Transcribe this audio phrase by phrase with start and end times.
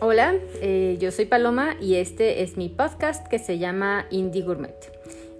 [0.00, 4.76] Hola, eh, yo soy Paloma y este es mi podcast que se llama Indie Gourmet,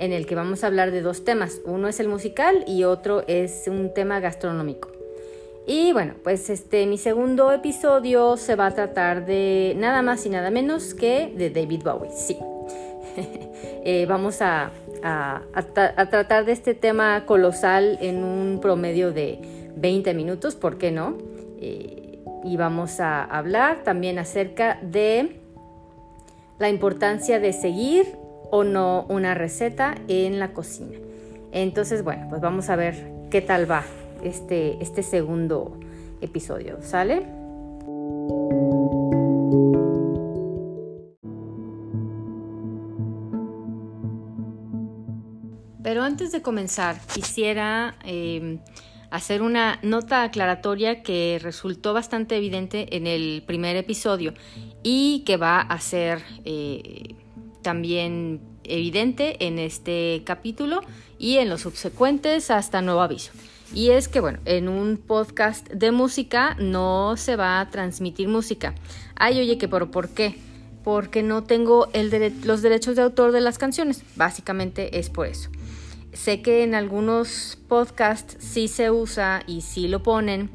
[0.01, 1.61] en el que vamos a hablar de dos temas.
[1.65, 4.91] Uno es el musical y otro es un tema gastronómico.
[5.65, 10.29] Y bueno, pues este mi segundo episodio se va a tratar de nada más y
[10.29, 12.11] nada menos que de David Bowie.
[12.11, 12.37] Sí.
[13.85, 14.71] Eh, vamos a,
[15.73, 19.39] tratar de este tema colosal en un promedio de
[19.77, 21.17] 20 minutos, ¿por qué no?
[21.59, 21.98] Eh,
[22.45, 25.41] y vamos a hablar también acerca de
[26.59, 28.17] la importancia de seguir
[28.51, 30.99] o no una receta en la cocina.
[31.53, 33.85] Entonces, bueno, pues vamos a ver qué tal va
[34.23, 35.79] este, este segundo
[36.21, 37.27] episodio, ¿sale?
[45.83, 48.59] Pero antes de comenzar, quisiera eh,
[49.11, 54.35] hacer una nota aclaratoria que resultó bastante evidente en el primer episodio
[54.83, 57.15] y que va a ser eh,
[57.63, 60.81] también evidente en este capítulo
[61.19, 63.33] y en los subsecuentes hasta nuevo aviso.
[63.75, 68.75] Y es que, bueno, en un podcast de música no se va a transmitir música.
[69.15, 70.39] Ay, oye, que pero ¿por qué?
[70.85, 71.89] Porque no tengo
[72.45, 74.05] los derechos de autor de las canciones.
[74.17, 75.51] Básicamente es por eso.
[76.19, 80.51] Sé que en algunos podcasts sí se usa y sí lo ponen,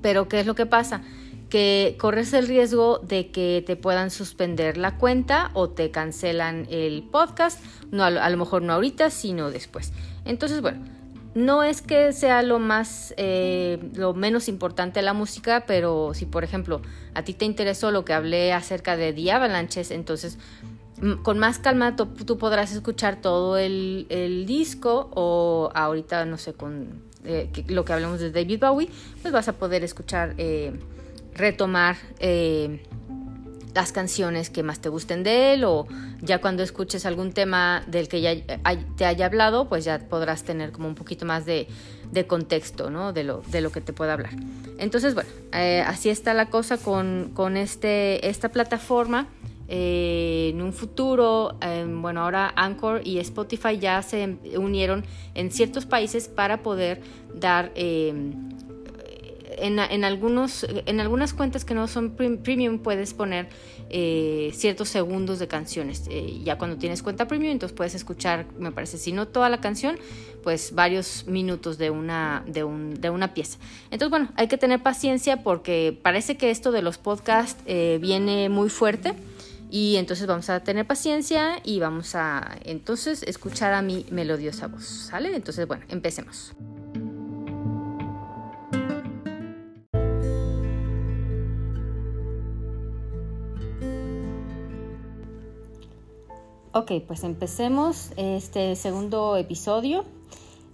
[0.00, 1.02] pero ¿qué es lo que pasa?
[1.50, 7.02] Que corres el riesgo de que te puedan suspender la cuenta o te cancelan el
[7.02, 9.92] podcast, no a lo, mejor no ahorita, sino después.
[10.24, 10.80] Entonces, bueno,
[11.34, 16.44] no es que sea lo más, eh, lo menos importante la música, pero si por
[16.44, 16.80] ejemplo
[17.12, 20.38] a ti te interesó lo que hablé acerca de The Avalanches, entonces
[21.22, 27.50] con más calma tú, podrás escuchar todo el, disco o ahorita, no sé, con eh,
[27.68, 28.88] lo que hablamos de David Bowie,
[29.22, 30.72] pues vas a poder escuchar, eh,
[31.34, 32.84] retomar eh,
[33.74, 35.86] las canciones que más te gusten de él o
[36.20, 38.34] ya cuando escuches algún tema del que ya
[38.96, 41.68] te haya hablado, pues ya podrás tener como un poquito más de,
[42.26, 43.12] contexto, ¿no?
[43.12, 44.32] De lo, de lo que te pueda hablar.
[44.78, 45.30] Entonces, bueno,
[45.86, 49.28] así está la cosa con, con este, esta plataforma.
[49.68, 55.84] Eh, en un futuro, em, bueno, ahora Anchor y Spotify ya se unieron en ciertos
[55.84, 57.02] países para poder
[57.34, 58.32] dar em,
[59.60, 63.48] en, algunos, en algunas cuentas que no son premium puedes poner
[63.90, 66.04] eh, ciertos segundos de canciones.
[66.10, 69.60] Eh, ya cuando tienes cuenta premium, entonces puedes escuchar, me parece, si no toda la
[69.60, 69.98] canción,
[70.42, 73.58] pues varios minutos de una, de, un, de una pieza.
[73.90, 78.70] Entonces, bueno, hay que tener paciencia porque parece que esto de los podcasts viene muy
[78.70, 79.14] fuerte.
[79.70, 84.84] Y entonces vamos a tener paciencia y vamos a entonces escuchar a mi melodiosa voz,
[84.84, 85.34] ¿sale?
[85.36, 86.54] Entonces, bueno, empecemos.
[96.72, 100.04] Ok, pues empecemos este segundo episodio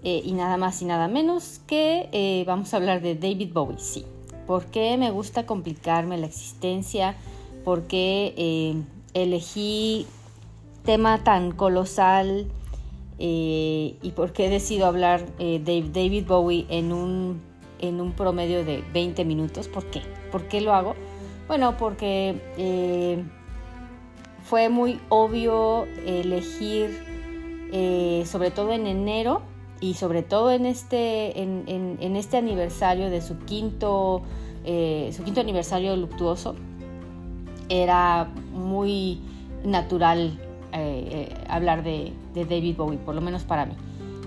[0.02, 3.78] eh, y nada más y nada menos que eh, vamos a hablar de David Bowie,
[3.78, 4.04] sí.
[4.46, 7.16] ¿Por qué me gusta complicarme la existencia?
[7.64, 8.74] Por qué eh,
[9.14, 10.06] elegí
[10.84, 12.46] tema tan colosal
[13.18, 17.40] eh, y por qué decido hablar eh, de David Bowie en un,
[17.80, 19.68] en un promedio de 20 minutos.
[19.68, 20.02] ¿Por qué?
[20.30, 20.94] ¿Por qué lo hago?
[21.48, 23.24] Bueno, porque
[24.44, 27.02] fue muy obvio elegir,
[28.26, 29.42] sobre todo en enero
[29.78, 34.22] y sobre todo en este, en, este aniversario de su quinto,
[34.64, 36.54] su quinto aniversario luctuoso,
[37.68, 39.20] era muy
[39.64, 40.38] natural
[40.72, 43.74] eh, eh, hablar de, David Bowie, por lo menos para mí.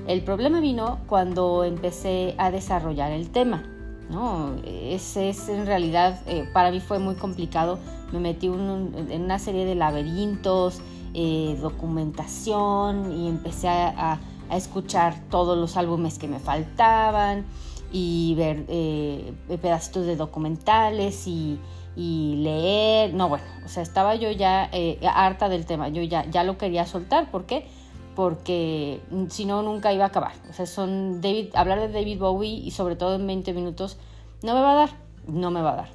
[0.08, 3.64] El problema vino cuando empecé a desarrollar el tema.
[4.10, 4.56] ¿no?
[4.66, 7.80] Ese es en realidad, eh, para mí fue muy complicado.
[8.14, 10.80] Me metí en una serie de laberintos,
[11.62, 14.20] documentación y empecé a,
[14.50, 17.44] escuchar todos los álbumes que me faltaban
[17.92, 18.66] y ver
[19.62, 21.60] pedacitos de documentales y,
[21.98, 26.30] y leer, no bueno, o sea, estaba yo ya eh, harta del tema, yo ya,
[26.30, 27.66] ya lo quería soltar, ¿por qué?
[28.16, 30.34] Porque si no, nunca iba a acabar.
[30.48, 33.98] O sea, son David, hablar de David Bowie y sobre todo en 20 minutos,
[34.44, 34.90] no me va a dar,
[35.28, 35.90] no me va a dar.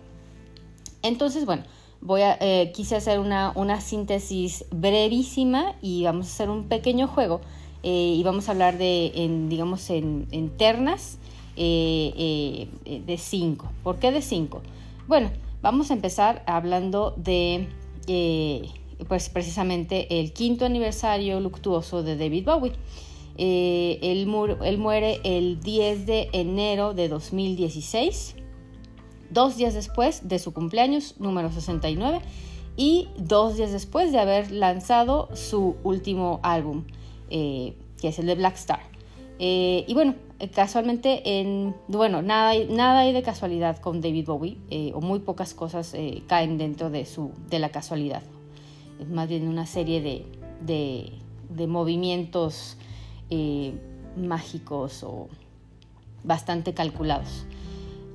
[1.03, 1.63] Entonces, bueno,
[2.01, 7.07] voy a, eh, quise hacer una, una, síntesis brevísima y vamos a hacer un pequeño
[7.07, 7.41] juego
[7.85, 11.19] eh, y vamos a hablar de, en, digamos, en, en ternas
[11.55, 13.71] de 5.
[13.85, 14.63] ¿Por qué de 5?
[15.07, 15.31] Bueno,
[15.63, 17.69] Vamos a empezar hablando de,
[18.09, 18.69] eh,
[19.07, 22.73] pues precisamente el quinto aniversario luctuoso de David Bowie.
[23.39, 28.37] Eh, él, muere el 10 de enero de 2016.
[29.31, 32.21] dos días después de su cumpleaños número 69
[32.77, 36.85] y dos días después de haber lanzado su último álbum,
[37.31, 38.83] eh, que es el de Black Star.
[39.39, 40.15] Y bueno,
[40.51, 44.59] casualmente, en, bueno, nada, nada hay de casualidad con David Bowie,
[44.95, 45.95] o muy pocas cosas
[46.27, 48.23] caen dentro de, su, de la casualidad.
[49.01, 50.25] Es más bien una serie de,
[50.61, 52.77] de, movimientos
[54.17, 55.29] mágicos o
[56.25, 57.47] bastante calculados.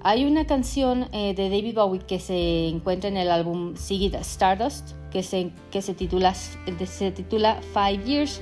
[0.04, 4.92] Hay una canción eh, de David Bowie que se encuentra en el álbum Ziggy Stardust
[5.12, 8.42] que se, que se, titula, se titula Five Years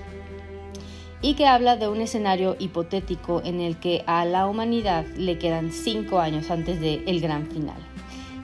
[1.26, 5.72] y que habla de un escenario hipotético en el que a la humanidad le quedan
[5.72, 7.78] cinco años antes del gran final.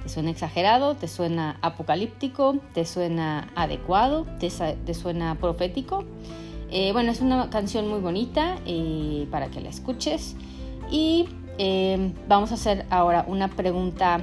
[0.02, 0.96] ¿Te suena exagerado?
[0.96, 2.58] ¿Te suena apocalíptico?
[2.74, 4.26] ¿Te suena adecuado?
[4.40, 4.50] ¿Te,
[4.96, 6.06] suena profético?
[6.72, 10.36] Eh, bueno, es una canción muy bonita eh, para que la escuches.
[10.90, 11.30] Y
[11.60, 14.22] eh, vamos a hacer ahora una pregunta,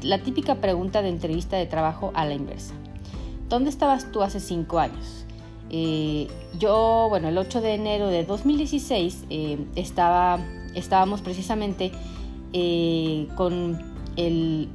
[0.00, 2.72] la típica pregunta de entrevista de trabajo a la inversa.
[3.50, 5.21] ¿Dónde estabas tú hace cinco años?
[5.72, 6.28] Eh,
[6.58, 10.38] yo, bueno, el 8 de enero de 2016 eh, estaba,
[10.74, 11.90] estábamos precisamente
[13.34, 13.80] con
[14.16, 14.68] el,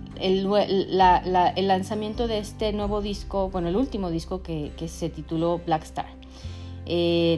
[1.55, 6.07] lanzamiento de este nuevo disco, bueno, el último disco que se tituló Black Star.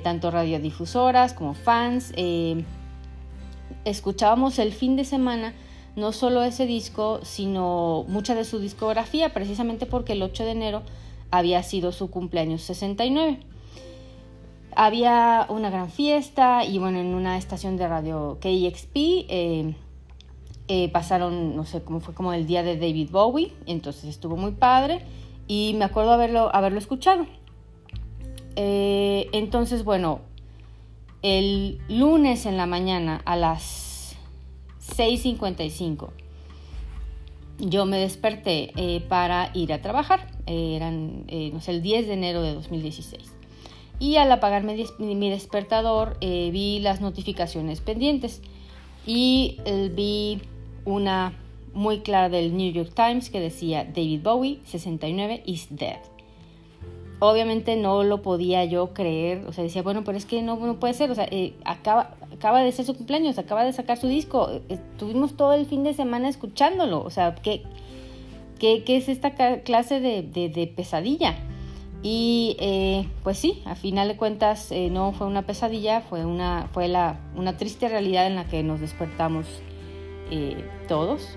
[0.03, 2.13] tanto radiodifusoras como fans
[3.83, 5.53] escuchábamos el fin de semana
[5.95, 10.83] no solo ese disco, sino mucha de su discografía, precisamente porque el 8 de enero
[11.31, 13.39] había sido su cumpleaños 69.
[14.75, 19.75] Había una gran fiesta y bueno, en una estación de radio KXP eh,
[20.67, 24.51] eh, pasaron, no sé cómo fue como el día de David Bowie, entonces estuvo muy
[24.51, 25.01] padre
[25.47, 27.25] y me acuerdo haberlo, haberlo escuchado.
[28.55, 30.21] Eh, entonces, bueno,
[31.21, 34.15] el lunes en la mañana a las
[34.95, 36.09] 6.55
[37.59, 40.27] yo me desperté eh, para ir a trabajar.
[40.45, 43.33] eran, eh, el 10 de enero de 2016.
[44.00, 48.41] Y al apagar mi, despertador eh, vi las notificaciones pendientes
[49.06, 49.57] y
[49.94, 50.41] vi
[50.85, 51.33] una
[51.73, 56.00] muy clara del New York Times que decía David Bowie 69 is dead
[57.19, 60.80] obviamente no lo podía yo creer, o sea, decía, bueno, pero es que no, no
[60.80, 64.07] puede ser, o sea, eh, acaba, acaba de ser su cumpleaños, acaba de sacar su
[64.07, 67.63] disco, estuvimos todo el fin de semana escuchándolo, o sea, ¿qué,
[68.57, 69.31] qué, qué es esta
[69.62, 71.36] clase de, de, pesadilla?
[72.01, 76.69] Y eh, pues sí, a final de cuentas eh, no fue una pesadilla, fue, una,
[76.72, 79.45] fue la, una triste realidad en la que nos despertamos
[80.88, 81.27] todos.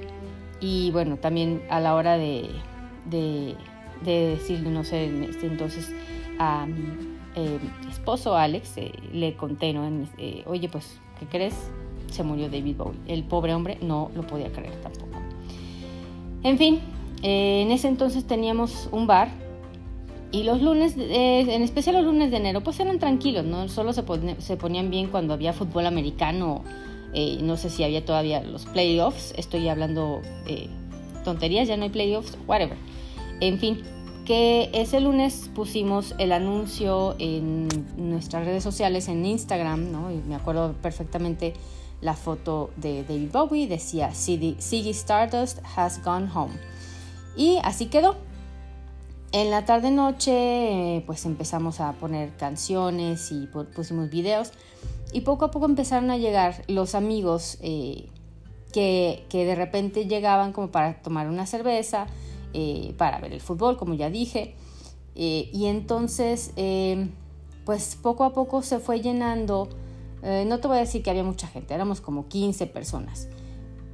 [0.60, 2.50] Y bueno, también a la hora de
[4.10, 5.92] decirle, no sé, este, entonces
[6.38, 7.58] a mi eh,
[7.90, 9.88] esposo Alex eh, le conté, ¿no?
[10.18, 11.54] Eh, Oye, pues, ¿qué crees?
[12.10, 12.98] Se murió David Bowie.
[13.06, 15.18] El pobre hombre no lo podía creer tampoco.
[16.42, 16.80] En fin,
[17.22, 19.28] en ese entonces teníamos un bar
[20.30, 23.68] y los lunes, en especial los lunes de enero, pues eran tranquilos, ¿no?
[23.68, 24.02] Solo se,
[24.38, 26.64] se ponían bien cuando había fútbol americano,
[27.42, 30.20] no sé si había todavía los playoffs, estoy hablando
[31.22, 32.76] tonterías, ya no hay playoffs, whatever.
[33.42, 33.82] En fin,
[34.24, 37.66] que ese lunes pusimos el anuncio en
[37.96, 40.12] nuestras redes sociales, en Instagram, ¿no?
[40.12, 41.52] Y me acuerdo perfectamente
[42.00, 46.52] la foto de David Bowie, decía Ziggy Stardust has gone home.
[47.36, 48.14] Y así quedó.
[49.32, 54.52] En la tarde-noche pues empezamos a poner canciones y pusimos videos
[55.12, 58.08] y poco a poco empezaron a llegar los amigos eh,
[58.72, 62.06] que, que de repente llegaban como para tomar una cerveza,
[62.54, 64.54] eh, para ver el fútbol, como ya dije.
[65.14, 67.08] Eh, y entonces, eh,
[67.64, 69.68] pues poco a poco se fue llenando,
[70.22, 73.28] no te voy a decir que había mucha gente, éramos como 15 personas,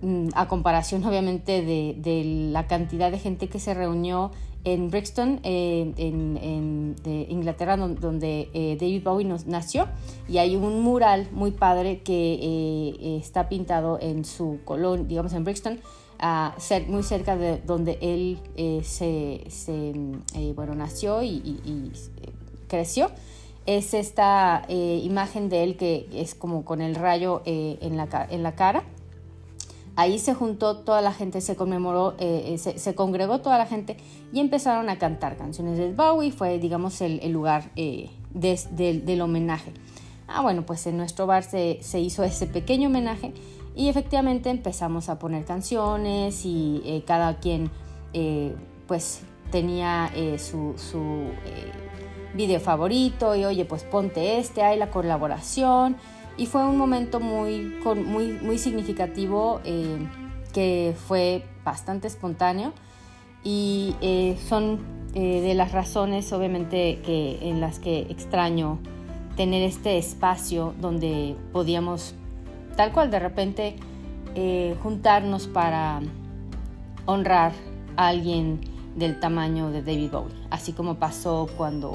[0.02, 4.30] mm, a comparación obviamente de, la cantidad de gente que se reunió
[4.64, 6.96] en Brixton, en,
[7.30, 9.88] Inglaterra, donde, David Bowie nos, nació,
[10.28, 15.80] y hay un mural muy padre que está pintado en su colón, digamos en Brixton,
[16.58, 22.32] ser, muy cerca de donde él eh, se, eh, bueno, nació y, eh,
[22.66, 23.10] creció.
[23.66, 28.54] Es esta imagen de él que es como con el rayo en, la, en la
[28.54, 28.82] cara.
[29.94, 32.16] Ahí se juntó toda la gente, se conmemoró,
[32.56, 33.98] se, congregó toda la gente
[34.32, 36.32] y empezaron a cantar canciones de Bowie.
[36.32, 39.74] Fue, digamos, el, lugar del homenaje.
[40.28, 43.34] Ah, bueno, pues en nuestro bar se, se hizo ese pequeño homenaje
[43.78, 47.70] y efectivamente empezamos a poner canciones y eh, cada quien
[48.12, 48.56] eh,
[48.88, 51.26] pues tenía eh, su, su
[52.34, 55.96] video favorito y oye pues ponte este, hay la colaboración
[56.36, 57.72] y fue un momento muy,
[58.04, 59.60] muy, muy significativo
[60.52, 62.72] que fue bastante espontáneo.
[63.42, 63.94] Y
[64.48, 64.78] son
[65.12, 68.78] de las razones obviamente que, en las que extraño
[69.36, 72.14] tener este espacio donde podíamos
[72.78, 73.76] tal cual de repente
[74.82, 76.00] juntarnos para
[77.06, 77.50] honrar
[77.96, 78.60] a alguien
[78.94, 81.92] del tamaño de David Bowie, así como pasó cuando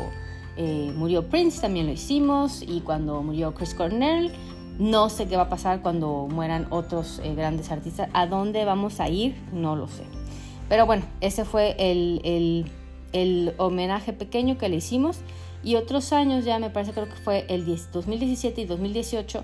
[0.57, 4.31] eh, murió Prince, también lo hicimos, y cuando murió Chris Cornell,
[4.77, 8.99] no sé qué va a pasar cuando mueran otros eh, grandes artistas, a dónde vamos
[8.99, 10.03] a ir, no lo sé.
[10.67, 12.65] Pero bueno, ese fue el,
[13.13, 15.19] el, homenaje pequeño que le hicimos,
[15.63, 19.43] y otros años ya me parece creo que fue el 2017 y 2018,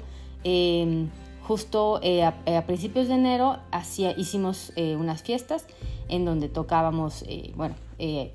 [1.50, 5.66] justo eh, a, principios de enero hacía, hicimos eh, unas fiestas
[6.08, 7.74] en donde tocábamos, eh, bueno,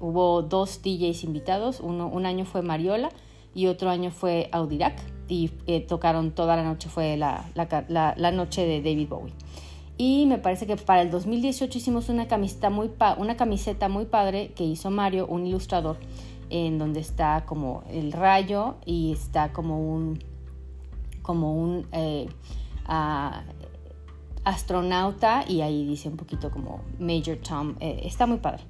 [0.00, 3.10] hubo dos DJs invitados, Uno, un año fue Mariola
[3.54, 5.46] y otro año fue Audirac y
[5.86, 9.32] tocaron toda la noche, fue la, la, noche de David Bowie.
[9.96, 14.50] Y me parece que para el 2018 hicimos una camiseta muy, una camiseta muy padre
[14.56, 15.98] que hizo Mario, un ilustrador,
[16.50, 20.18] en donde está como el rayo y está como un,
[21.22, 21.86] como un
[24.44, 27.76] astronauta y ahí dice un poquito como Major Tom.
[27.80, 28.64] Eh, está muy padre.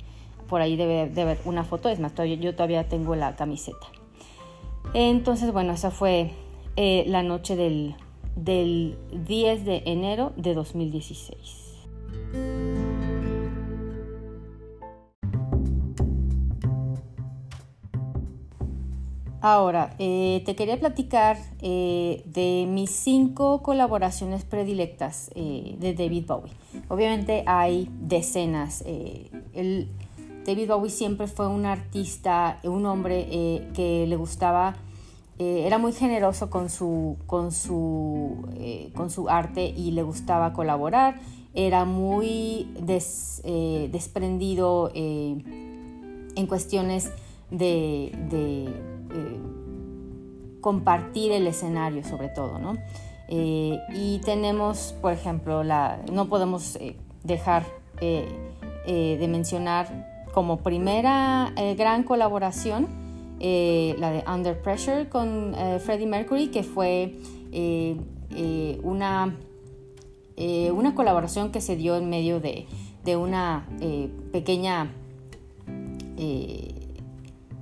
[0.49, 3.87] Por ahí debe de haber una foto, es más, yo todavía tengo la camiseta.
[4.92, 6.33] Entonces, bueno, esa fue
[6.76, 7.97] eh, la noche del,
[8.37, 11.64] del 10 de enero de 2016.
[19.46, 26.52] Ahora, eh, te quería platicar eh, de mis cinco colaboraciones predilectas eh, de David Bowie.
[26.88, 28.82] Obviamente hay decenas.
[30.46, 34.76] David Bowie siempre fue un artista, un hombre que le gustaba,
[35.38, 38.48] era muy generoso con su, con, su,
[38.94, 41.20] con su arte y le gustaba colaborar.
[41.52, 42.66] Era muy
[43.90, 47.12] desprendido en cuestiones
[47.50, 48.93] de
[50.64, 52.78] compartir el escenario sobre todo, ¿no?
[53.28, 57.66] Eh, y tenemos, por ejemplo, la, no podemos eh, dejar
[58.00, 62.87] de mencionar como primera gran colaboración
[63.40, 67.14] la de Under Pressure con Freddie Mercury, que fue
[68.83, 69.35] una,
[70.37, 72.66] una colaboración que se dio en medio de,
[73.04, 73.66] de una
[74.33, 74.90] pequeña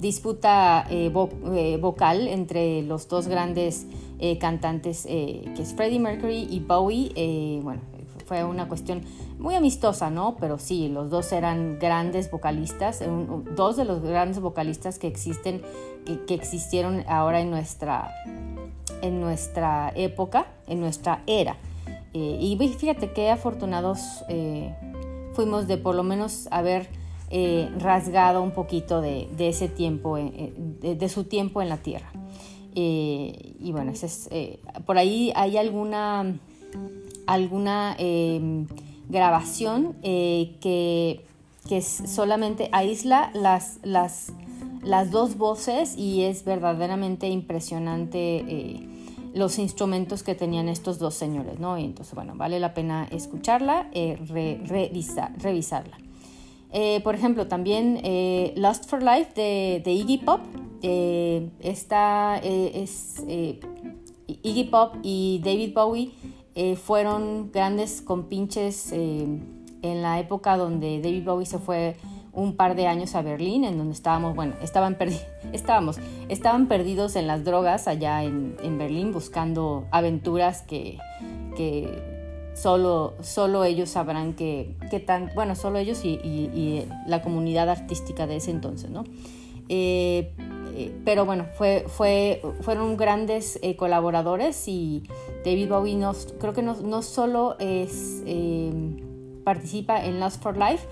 [0.02, 1.12] disputa eh,
[1.54, 3.86] eh, vocal entre los dos grandes
[4.18, 7.60] eh, cantantes, que es Freddie Mercury y Bowie.
[7.62, 7.80] bueno,
[8.26, 9.02] fue una cuestión
[9.38, 10.36] muy amistosa, ¿no?
[10.38, 13.02] Pero sí, los dos eran grandes vocalistas,
[13.56, 15.62] dos de los grandes vocalistas que existen,
[16.26, 18.12] que, existieron ahora en nuestra,
[19.02, 21.56] en nuestra época, en nuestra era.
[22.12, 24.24] y fíjate qué afortunados
[25.34, 26.88] fuimos de por lo menos haber
[27.34, 32.12] eh, rasgado un poquito de, ese tiempo, eh, eh, de, su tiempo en la Tierra.
[32.74, 33.94] y bueno,
[34.84, 36.38] por ahí hay alguna,
[37.26, 38.66] alguna em,
[39.08, 41.24] grabación que,
[41.66, 44.34] que solamente aísla las, las,
[44.82, 48.90] las dos voces y es verdaderamente impresionante
[49.32, 51.78] los instrumentos que tenían estos dos señores, ¿no?
[51.78, 53.88] entonces, bueno, vale la pena escucharla,
[55.38, 55.96] revisarla.
[56.72, 60.40] Eh, por ejemplo, también eh, Lost for Life de, Iggy Pop.
[60.82, 63.22] Eh, esta es
[64.26, 66.12] Iggy Pop y David Bowie
[66.76, 71.96] fueron grandes compinches en la época donde David Bowie se fue
[72.32, 74.96] un par de años a Berlín, en donde estábamos, bueno, estaban,
[75.52, 75.98] estábamos,
[76.28, 80.98] estaban perdidos en las drogas allá en, en Berlín buscando aventuras que,
[81.56, 82.11] que
[82.62, 88.52] solo, solo ellos sabrán que, tan, bueno, solo ellos y, la comunidad artística de ese
[88.52, 89.04] entonces, ¿no?
[89.68, 90.32] Eh,
[90.74, 95.02] eh, pero bueno, fue, fue, fueron grandes eh, colaboradores y
[95.44, 95.98] David Bowie
[96.38, 98.22] creo que no, solo es,
[99.44, 100.86] participa en Lost for Life,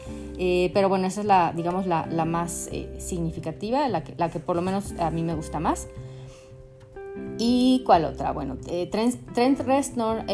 [0.74, 4.62] pero bueno, esa es la, digamos, la, más significativa, la que, la que por lo
[4.62, 5.86] menos a mí me gusta más.
[7.38, 8.32] ¿Y cuál otra?
[8.32, 8.56] Bueno,
[8.90, 10.24] Trent, Trent Reznor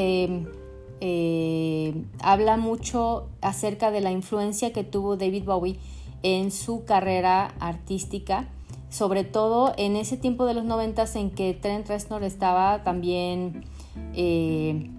[1.00, 5.78] eh, habla mucho acerca de la influencia que tuvo David Bowie
[6.22, 8.48] en su carrera artística,
[8.88, 13.64] sobre todo en ese tiempo de los noventas en que Trent Reznor estaba también
[14.14, 14.90] eh,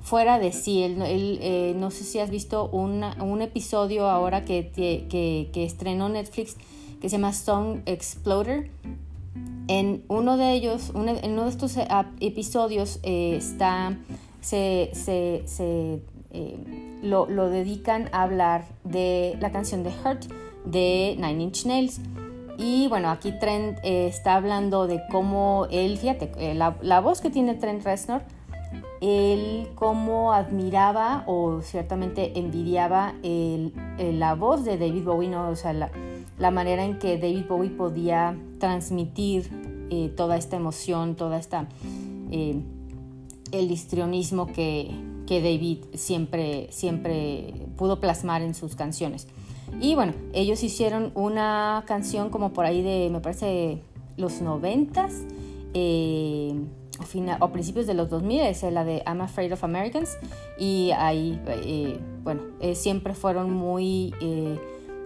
[0.00, 0.82] fuera de sí.
[0.82, 6.56] Él, eh, no sé si has visto un episodio ahora que, que, estrenó Netflix
[7.00, 8.70] que se llama Song Exploder.
[9.68, 11.76] En uno de ellos, en uno de estos
[12.20, 13.98] episodios está
[14.40, 14.92] se,
[17.02, 20.24] lo, lo, dedican a hablar de la canción de Hurt
[20.64, 22.00] de Nine Inch Nails.
[22.58, 27.54] Y bueno, aquí Trent está hablando de cómo él, fíjate, la, la voz que tiene
[27.54, 28.22] Trent Reznor
[29.00, 35.48] él cómo admiraba o ciertamente envidiaba la voz de David Bowie, ¿no?
[35.48, 39.50] o sea, la, manera en que David Bowie podía transmitir
[39.90, 41.66] eh, toda esta emoción, toda esta
[42.30, 42.60] eh,
[43.52, 44.90] el histrionismo que,
[45.26, 49.28] que, David siempre, siempre pudo plasmar en sus canciones.
[49.80, 53.82] Y bueno, ellos hicieron una canción como por ahí de, me parece,
[54.16, 55.24] los noventas.
[55.74, 56.54] Eh,
[57.40, 60.16] o principios de los 2000 es la de I'm Afraid of Americans
[60.58, 64.58] y ahí, eh, bueno, eh, siempre fueron muy, eh,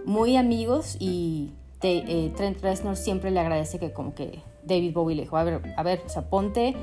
[0.05, 5.37] muy amigos y Trent Reznor siempre le agradece que como que David Bowie le dijo,
[5.37, 6.75] a ver, a ver, o ponte,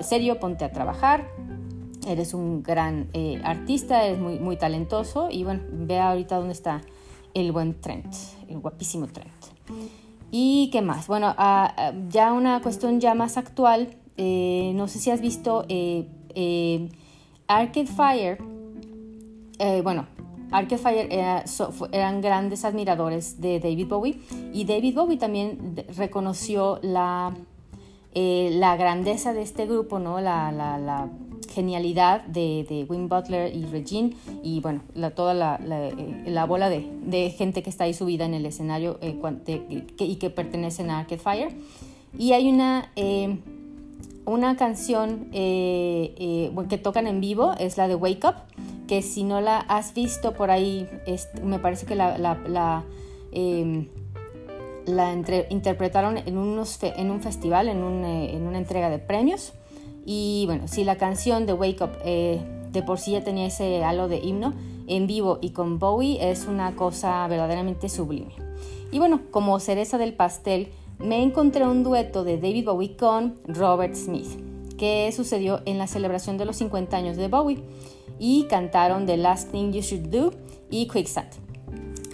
[0.00, 1.28] serio, ponte a trabajar,
[2.06, 3.08] eres un gran
[3.44, 5.28] artista, eres muy, muy talentoso.
[5.30, 6.82] Y bueno, ve ahorita dónde está
[7.34, 8.14] el buen Trent,
[8.48, 9.32] el guapísimo Trent.
[10.30, 11.06] ¿Y qué más?
[11.06, 15.64] Bueno, ah, ah, ya una cuestión ya más actual, eh, no sé si has visto
[15.68, 16.88] eh, eh,
[17.46, 18.38] Arcade Fire,
[19.84, 20.06] bueno,
[20.50, 21.08] Arcade Fire
[21.92, 24.20] eran grandes admiradores de David Bowie.
[24.52, 27.32] Y David Bowie también reconoció la,
[28.14, 30.20] la grandeza de este grupo, ¿no?
[30.20, 31.08] la, la,
[31.52, 34.80] genialidad de, de Wim Butler y Regine y bueno,
[35.14, 40.16] toda la, la bola de, de, gente que está ahí subida en el escenario y
[40.16, 41.52] que pertenecen a Arcade Fire.
[42.18, 42.90] Y hay una
[44.26, 48.34] una canción eh, eh, que tocan en vivo es la de Wake Up,
[48.86, 50.88] que si no la has visto por ahí,
[51.42, 52.84] me parece que la, la,
[54.86, 59.52] em, interpretaron en, un festival, eh, en, una entrega de premios.
[60.06, 64.08] Y bueno, si la canción de Wake Up de por sí ya tenía ese halo
[64.08, 64.52] de himno,
[64.86, 68.34] en vivo y con Bowie es una cosa verdaderamente sublime.
[68.92, 73.94] Y bueno, como cereza del pastel, me encontré un dueto de David Bowie con Robert
[73.94, 74.28] Smith,
[74.76, 77.62] que sucedió en la celebración de los 50 años de Bowie,
[78.18, 80.30] y cantaron The Last Thing You Should Do
[80.70, 81.43] y Quicksand.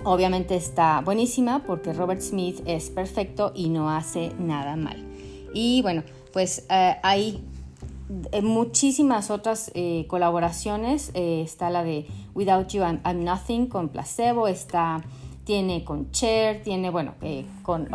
[0.03, 5.05] Obviamente está buenísima porque Robert Smith es perfecto y no hace nada mal.
[5.53, 7.45] Y bueno, pues eh, hay
[8.33, 11.11] eh, muchísimas otras eh, colaboraciones.
[11.15, 15.03] está la de Without You I'm Nothing con Placebo, está
[15.45, 17.15] tiene con Cher, tiene, bueno,
[17.63, 17.89] con,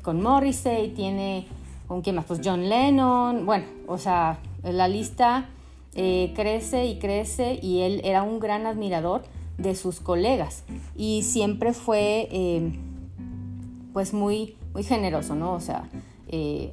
[0.00, 1.46] con Morrissey, tiene
[1.86, 5.50] con quién más, pues John Lennon, bueno, o sea, la lista
[5.92, 9.22] crece y crece y él era un gran admirador
[9.58, 10.64] de sus colegas
[10.96, 12.72] y siempre fue
[13.92, 15.52] pues muy, muy generoso, ¿no?
[15.52, 15.88] O sea,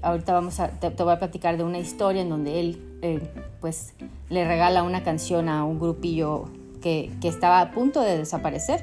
[0.01, 3.29] ahorita vamos a, te, voy a platicar de una historia en donde él
[3.61, 3.93] pues
[4.29, 6.45] le regala una canción a un grupillo
[6.81, 8.81] que, que estaba a punto de desaparecer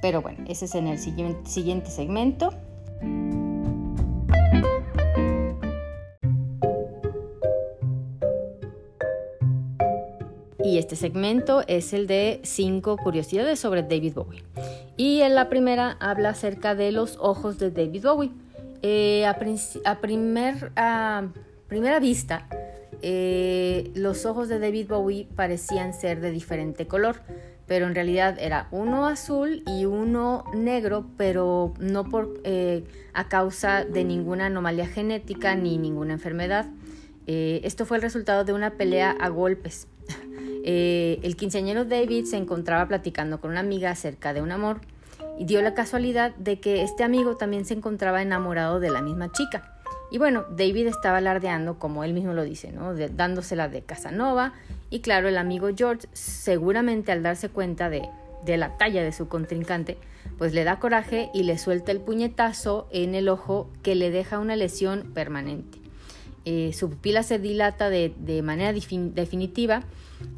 [0.00, 2.50] pero bueno, ese es en el siguiente segmento.
[10.68, 14.44] Y este segmento es el de 5 curiosidades sobre David Bowie.
[14.98, 18.32] Y en la primera habla acerca de los ojos de David Bowie.
[18.82, 19.38] Eh, a,
[20.02, 20.70] primer,
[21.68, 22.46] primera vista,
[23.00, 27.22] eh, los ojos de David Bowie parecían ser de diferente color
[27.66, 33.84] pero en realidad era uno azul y uno negro, pero no por, eh, a causa
[33.84, 36.66] de ninguna anomalía genética ni ninguna enfermedad.
[37.26, 39.86] Esto fue el resultado de una pelea a golpes.
[40.70, 44.82] Eh, el quinceañero David se encontraba platicando con una amiga acerca de un amor
[45.38, 49.32] y dio la casualidad de que este amigo también se encontraba enamorado de la misma
[49.32, 49.74] chica.
[50.10, 52.70] Y bueno, David estaba alardeando, como él mismo lo dice,
[53.14, 54.52] dándosela de Casanova.
[54.90, 58.06] Y claro, el amigo George, seguramente al darse cuenta de,
[58.46, 59.96] la talla de su contrincante,
[60.36, 64.38] pues le da coraje y le suelta el puñetazo en el ojo que le deja
[64.38, 65.78] una lesión permanente.
[66.44, 69.84] Eh, su pupila se dilata de, manera definitiva,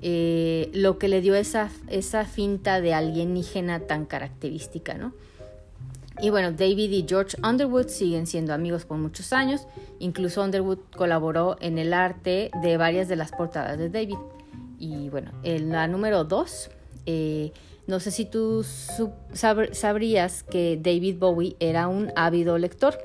[0.03, 5.13] eh, lo que le dio esa, esa finta de alienígena tan característica, ¿no?
[6.23, 9.67] Y bueno, David y George Underwood siguen siendo amigos por muchos años.
[10.01, 14.19] Incluso Underwood colaboró en el arte de varias de las portadas de David.
[14.79, 16.71] Y bueno, en la número 2,
[17.07, 17.53] eh,
[17.87, 18.65] no sé si tú
[19.33, 22.99] sabrías que David Bowie era un ávido lector.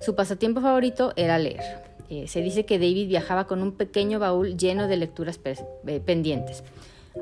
[0.00, 1.83] Su pasatiempo favorito era leer.
[2.10, 6.62] Eh, se dice que David viajaba con un pequeño baúl lleno de lecturas eh, pendientes.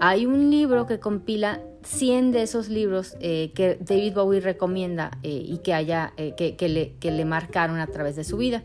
[0.00, 5.30] Hay un libro que compila 100 de esos libros eh, que David Bowie recomienda eh,
[5.30, 8.62] y eh, que, le, marcaron a través de su vida.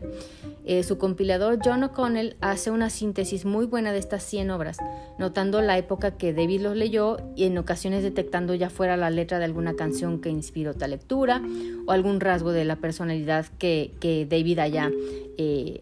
[0.84, 4.78] su compilador John O'Connell hace una síntesis muy buena de estas 100 obras,
[5.18, 9.40] notando la época que David los leyó y en ocasiones detectando ya fuera la letra
[9.40, 11.42] de alguna canción que inspiró tal lectura
[11.86, 14.92] o algún rasgo de la personalidad que, que David haya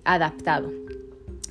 [0.03, 0.71] adaptado.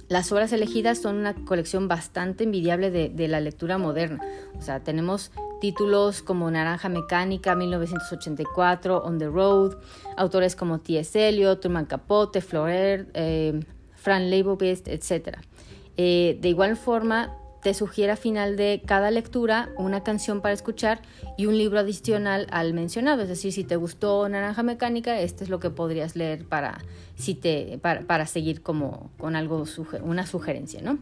[0.08, 4.20] Las obras elegidas son una colección bastante envidiable de, la lectura moderna.
[4.58, 9.76] O sea, tenemos títulos como Naranja Mecánica, 1984, On the Road,
[10.16, 11.28] autores como T.S.
[11.28, 13.60] Eliot, Truman Capote, Florer, eh,
[13.94, 15.38] Fran Leibovitz, etc.
[15.96, 21.00] Eh, de igual forma, te sugiere a final de cada lectura una canción para escuchar
[21.38, 23.22] y un libro adicional al mencionado.
[23.22, 26.84] Es decir, si te gustó Naranja Mecánica, este es lo que podrías leer para,
[27.16, 29.64] si te, para, seguir como con algo,
[30.02, 30.98] una sugerencia, ¿no?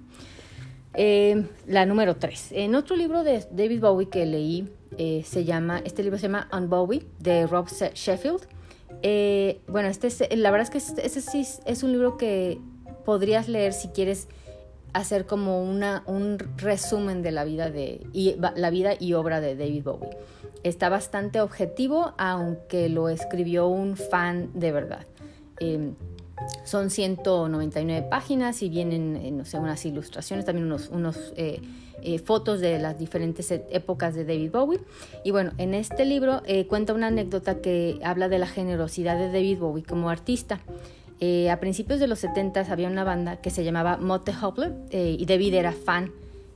[0.95, 2.53] Eh, la número 3.
[2.53, 6.49] En otro libro de David Bowie que leí, eh, se llama, este libro se llama
[6.53, 8.47] On Bowie, de Rob Sheffield.
[9.03, 12.61] Eh, bueno, este es, la verdad es que este, sí es un libro que
[13.05, 14.29] podrías leer si quieres
[14.93, 19.57] hacer como una, un resumen de la vida, de, y, la vida y obra de
[19.57, 20.11] David Bowie.
[20.63, 25.07] Está bastante objetivo, aunque lo escribió un fan de verdad.
[26.65, 31.61] Son 199 páginas y vienen, eh, no sé, unas ilustraciones, también unos, unos eh,
[32.03, 34.81] eh, fotos de las diferentes e, épocas de David Bowie.
[35.25, 39.59] Y bueno, en este libro cuenta una anécdota que habla de la generosidad de David
[39.59, 40.61] Bowie como artista.
[41.51, 45.55] A principios de los 70 había una banda que se llamaba Motte Hopler y David
[45.55, 46.11] era fan.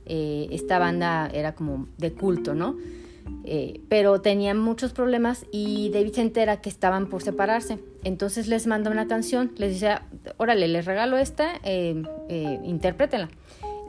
[0.05, 2.75] esta banda era como de culto, ¿no?
[3.43, 7.79] Eh, pero tenían muchos problemas y David se entera que estaban por separarse.
[8.03, 9.95] Entonces les manda una canción, les dice,
[10.37, 13.29] órale, les regalo esta, eh, eh, interprétenla.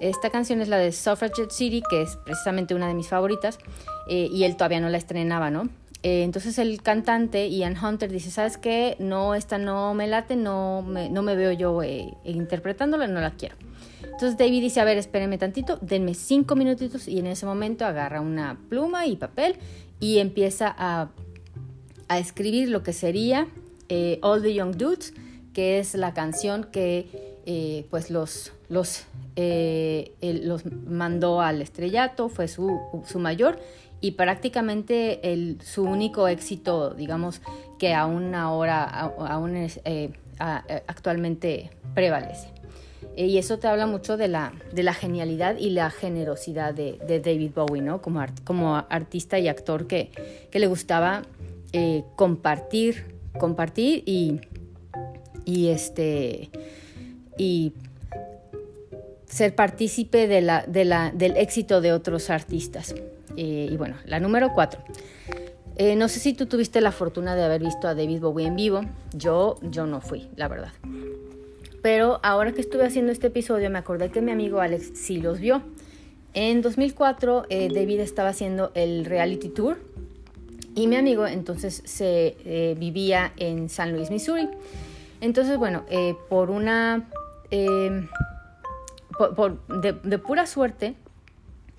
[0.01, 3.59] Esta canción es la de Suffragette City, que es precisamente una de mis favoritas,
[4.09, 5.69] y él todavía no la estrenaba, ¿no?
[6.03, 8.97] Entonces el cantante Ian Hunter dice, ¿sabes qué?
[8.99, 11.83] No, esta no me late, no me, no me veo yo
[12.25, 13.57] interpretándola, no la quiero.
[14.03, 18.21] Entonces David dice, a ver, espérenme tantito, denme cinco minutitos y en ese momento agarra
[18.21, 19.57] una pluma y papel
[20.01, 21.11] y empieza a,
[22.19, 23.47] escribir lo que sería
[23.89, 25.13] eh, All the Young Dudes,
[25.53, 29.05] que es la canción que eh, pues los, los,
[29.37, 32.81] eh, los mandó al estrellato, fue su,
[33.17, 33.61] mayor
[34.01, 37.41] y prácticamente su único éxito, digamos,
[37.79, 39.69] que aún ahora, aún
[40.87, 42.59] actualmente prevalece.
[43.17, 46.99] Eh, y eso te habla mucho de la, de la genialidad y la generosidad de,
[47.25, 48.01] David Bowie, ¿no?
[48.01, 50.11] Como, como artista y actor que,
[50.53, 51.23] que le gustaba
[51.73, 54.41] eh, compartir, compartir y,
[55.45, 56.51] y, este,
[57.37, 57.73] y
[59.27, 62.95] ser partícipe del éxito de otros artistas.
[63.39, 64.81] Eh, y bueno, la número cuatro.
[65.97, 68.81] no sé si tú tuviste la fortuna de haber visto a David Bowie en vivo.
[69.15, 70.73] Yo, yo no fui, la verdad.
[71.83, 75.39] Pero ahora que estuve haciendo este episodio me acordé que mi amigo Alex sí los
[75.39, 75.63] vio.
[76.35, 79.79] En 2004 eh, David estaba haciendo el reality tour
[80.75, 84.49] y mi amigo entonces se eh, vivía en San Luis, Missouri.
[85.21, 87.09] Entonces, bueno, eh, por una...
[87.51, 88.09] Em,
[89.83, 90.95] de, pura suerte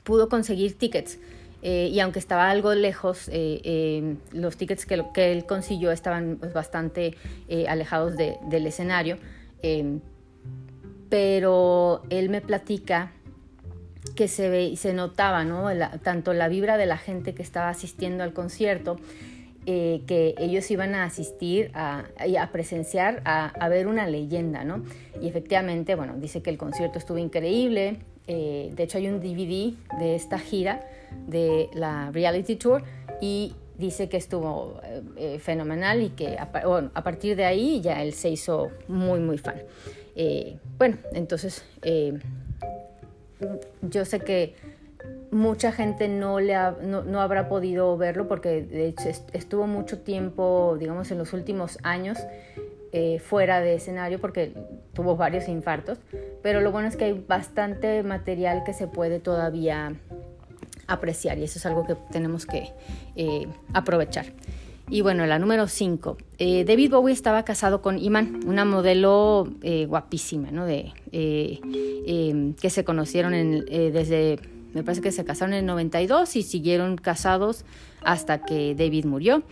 [0.03, 1.19] pudo conseguir tickets.
[1.61, 7.15] Y aunque estaba algo lejos, em, los tickets que, él consiguió estaban pues, bastante
[7.67, 9.17] alejados del escenario.
[11.09, 13.11] Pero él me platica
[14.15, 15.67] que se ve se notaba, ¿no?
[16.03, 18.97] tanto la vibra de la gente que estaba asistiendo al concierto,
[19.65, 22.05] eh, que ellos iban a asistir a,
[22.39, 24.83] a presenciar, a, ver una leyenda, ¿no?
[25.21, 27.99] Y efectivamente, bueno, dice que el concierto estuvo increíble.
[28.31, 30.85] Eh, de hecho, hay un DVD de esta gira
[31.27, 32.83] de la Reality Tour
[33.19, 36.43] y dice que estuvo eh, eh, fenomenal y que a,
[36.93, 39.55] a, partir de ahí ya él se hizo muy, muy fan.
[40.77, 41.63] Bueno, entonces
[43.81, 44.53] yo sé que
[45.31, 51.09] mucha gente no, le no, habrá podido verlo porque de hecho estuvo mucho tiempo, digamos,
[51.09, 52.19] en los últimos años
[53.23, 54.53] fuera de escenario porque
[54.93, 55.99] tuvo varios infartos,
[56.41, 59.95] pero lo bueno es que hay bastante material que se puede todavía
[60.89, 62.69] apreciar y eso es algo que tenemos que
[63.15, 64.25] eh, aprovechar.
[64.91, 66.17] Y bueno, la número 5.
[66.39, 70.65] Eh, David Bowie estaba casado con Iman, una modelo eh, guapísima, ¿no?
[70.65, 74.39] De, que se conocieron desde,
[74.73, 77.65] me parece que se casaron en el 92 y siguieron casados
[78.03, 79.43] hasta que David murió.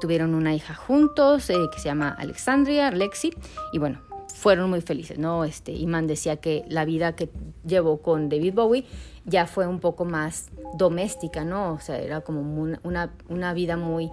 [0.00, 3.32] tuvieron una hija juntos que se llama Alexandria, Lexi,
[3.72, 4.00] y bueno,
[4.34, 5.44] fueron muy felices, ¿no?
[5.44, 7.28] Este, Iman decía que la vida que
[7.64, 8.84] llevó con David Bowie
[9.24, 11.74] ya fue un poco más doméstica, ¿no?
[11.74, 14.10] O sea, era como una, una vida muy,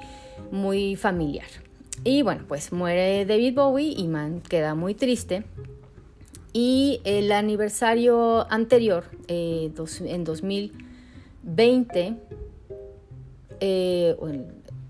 [0.52, 1.48] muy familiar.
[2.04, 5.44] Y bueno, pues muere David Bowie, Iman queda muy triste.
[6.54, 9.72] Y el aniversario anterior, eh,
[10.06, 12.16] en 2020,
[13.60, 14.16] eh,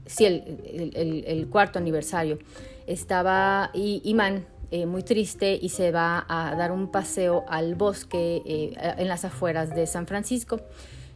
[0.05, 2.39] sí, el, cuarto aniversario,
[2.87, 8.73] estaba Iman eh, muy triste y se va a dar un paseo al bosque eh,
[8.97, 10.59] en las afueras de San Francisco.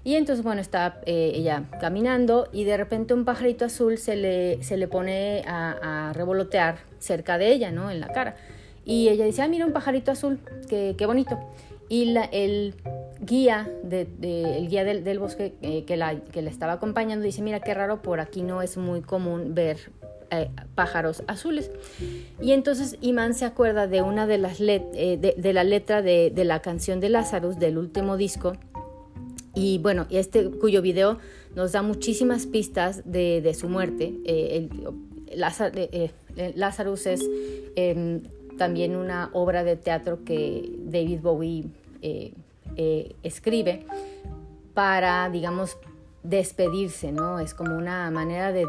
[0.03, 4.61] Y entonces, bueno, está eh, ella caminando y de repente un pajarito azul se le,
[4.63, 7.89] se le pone a, revolotear cerca de ella, ¿no?
[7.89, 8.35] En la cara.
[8.85, 11.39] Y ella dice, ah, mira un pajarito azul, qué, qué bonito.
[11.89, 12.75] Y la, el
[13.25, 14.07] guía, de,
[14.69, 15.53] guía del, bosque
[15.87, 19.01] que, la, que la estaba acompañando dice, mira qué raro, por aquí no es muy
[19.01, 19.77] común ver
[20.35, 21.69] eh, pájaros azules.
[22.41, 26.59] Y entonces Iman se acuerda de una de las eh, de, la letra de, la
[26.59, 28.53] canción de Lazarus del último disco.
[29.53, 31.19] Y bueno, este cuyo video
[31.55, 34.15] nos da muchísimas pistas de, su muerte.
[34.25, 34.69] Eh,
[36.55, 37.29] Lazarus es
[37.75, 38.23] em,
[38.57, 41.65] también una obra de teatro que David Bowie
[43.23, 43.85] escribe
[44.73, 45.77] para, digamos,
[46.23, 47.39] despedirse, ¿no?
[47.39, 48.65] Es como una manera de,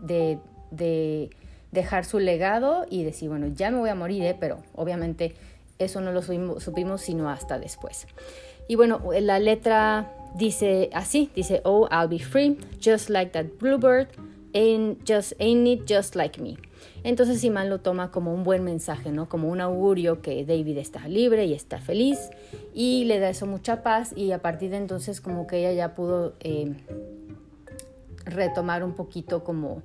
[0.00, 1.30] de
[1.70, 4.36] dejar su legado y decir, bueno, ya me voy a morir, ¿eh?
[4.38, 5.34] pero obviamente
[5.78, 8.06] eso no lo supimos, sino hasta después.
[8.68, 14.08] Y bueno, la letra dice así, dice, oh, I'll be free, just like that bluebird,
[14.54, 16.58] ain't, just, ain't it just like me.
[17.08, 19.30] Entonces Simán lo toma como un buen mensaje, ¿no?
[19.30, 22.28] Como un augurio que David está libre y está feliz
[22.74, 25.94] y le da eso mucha paz y a partir de entonces como que ella ya
[25.94, 26.74] pudo eh,
[28.26, 29.82] retomar un poquito como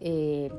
[0.00, 0.50] eh,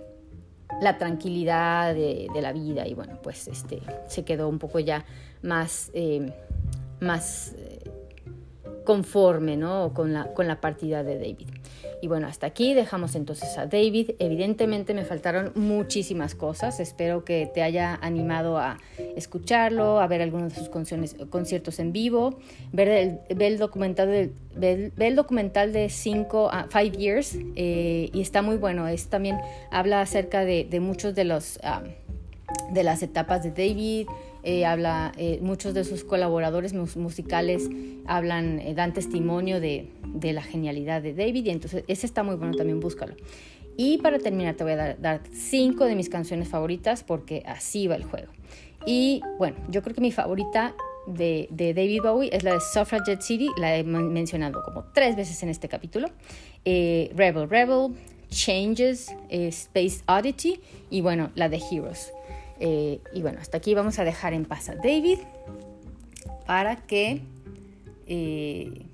[0.81, 5.05] la tranquilidad de, la vida y bueno, pues este, se quedó un poco ya
[5.41, 6.31] más, eh,
[6.99, 7.55] más
[8.85, 9.95] conforme ¿no?
[9.95, 11.47] con, la, con la partida de David.
[12.03, 14.15] Y bueno, hasta aquí dejamos entonces a David.
[14.19, 16.81] Evidentemente me faltaron muchísimas cosas.
[16.81, 18.77] Espero que te haya animado a
[19.15, 22.39] escucharlo, a ver algunos de sus conciertos en vivo,
[22.73, 27.37] ver el, documental, de, el documental de cinco, Five Years.
[27.55, 28.85] Eh, y está muy bueno.
[28.89, 29.37] Es también
[29.71, 31.57] habla acerca de, muchos de los...
[31.63, 31.83] Ah,
[32.71, 34.07] de las etapas de David,
[34.45, 37.69] eh, habla, eh, muchos de sus colaboradores musicales
[38.05, 39.87] hablan, eh, dan testimonio de,
[40.21, 43.15] la genialidad de David y entonces ese está muy bueno también, búscalo.
[43.77, 47.95] Y para terminar te voy a dar, cinco de mis canciones favoritas porque así va
[47.95, 48.31] el juego.
[48.85, 50.75] Y bueno, yo creo que mi favorita
[51.07, 55.49] de, David Bowie es la de Suffragette City, la he mencionado como tres veces en
[55.49, 56.09] este capítulo.
[56.65, 57.93] Rebel Rebel,
[58.29, 62.11] Changes, Space Oddity y bueno, la de Heroes.
[62.59, 65.19] Eh, y bueno, hasta aquí vamos a dejar en paz a David
[66.45, 67.21] para que
[68.07, 68.85] eh,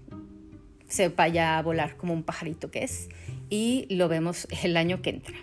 [0.87, 3.09] se vaya a volar como un pajarito que es
[3.49, 5.35] y lo vemos el año que entra.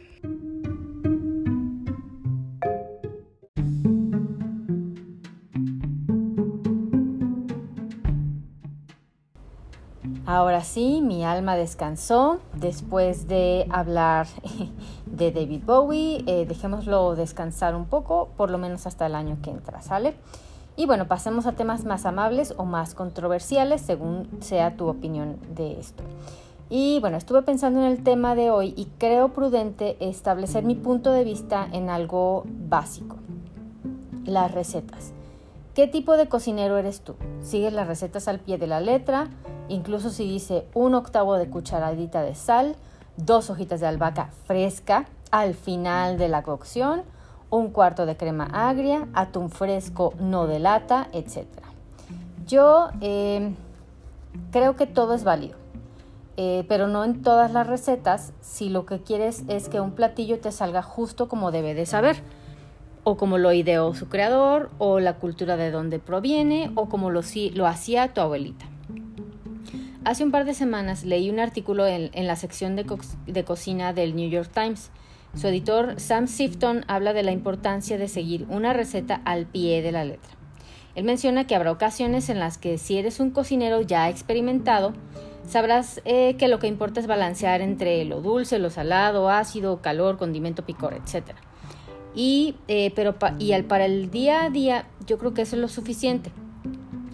[10.26, 14.26] Ahora sí, mi alma descansó después de hablar
[15.06, 16.24] de David Bowie.
[16.26, 20.16] Eh, dejémoslo descansar un poco, por lo menos hasta el año que entra, ¿sale?
[20.74, 25.78] Y bueno, pasemos a temas más amables o más controversiales, según sea tu opinión de
[25.78, 26.02] esto.
[26.68, 31.12] Y bueno, estuve pensando en el tema de hoy y creo prudente establecer mi punto
[31.12, 33.16] de vista en algo básico,
[34.24, 35.15] las recetas.
[35.76, 37.16] ¿Qué tipo de cocinero eres tú?
[37.42, 39.28] ¿Sigues las recetas al pie de la letra?
[39.68, 42.76] Incluso si dice un octavo de cucharadita de sal,
[43.18, 47.02] dos hojitas de albahaca fresca al final de la cocción,
[47.50, 51.44] un cuarto de crema agria, atún fresco no de lata, etc.
[52.46, 53.54] Yo eh,
[54.52, 55.58] creo que todo es válido,
[56.38, 60.40] eh, pero no en todas las recetas si lo que quieres es que un platillo
[60.40, 62.22] te salga justo como debe de saber
[63.08, 67.20] o como lo ideó su creador, o la cultura de donde proviene, o como lo,
[67.20, 68.66] hacía tu abuelita.
[70.04, 72.84] Hace un par de semanas leí un artículo en, la sección de,
[73.28, 74.90] de, cocina del New York Times.
[75.36, 79.92] Su editor Sam Sifton habla de la importancia de seguir una receta al pie de
[79.92, 80.32] la letra.
[80.96, 84.94] Él menciona que habrá ocasiones en las que si eres un cocinero ya experimentado,
[85.46, 90.18] sabrás eh, que lo que importa es balancear entre lo dulce, lo salado, ácido, calor,
[90.18, 91.36] condimento, picor, etc.
[92.16, 95.62] Y, eh, pero y al, para el día a día, yo creo que eso es
[95.62, 96.30] lo suficiente.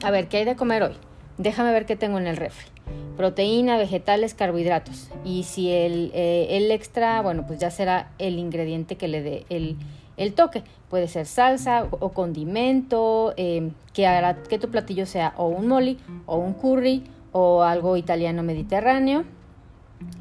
[0.02, 0.94] A ver, ¿qué hay de comer hoy?
[1.38, 2.68] Déjame ver qué tengo en el refri.
[3.16, 5.10] Proteína, vegetales, carbohidratos.
[5.24, 9.44] Y si el, eh, el extra, bueno, pues ya será el ingrediente que le dé
[9.50, 9.76] el,
[10.16, 10.62] el toque.
[10.88, 15.98] Puede ser salsa o condimento, em, que hará que tu platillo sea o un molly
[16.26, 19.24] o un curry o algo italiano mediterráneo,